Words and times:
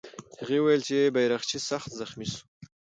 هغه 0.39 0.57
وویل 0.59 0.81
چې 0.87 1.13
بیرغچی 1.15 1.57
سخت 1.69 1.89
زخمي 1.99 2.27
سو. 2.33 2.41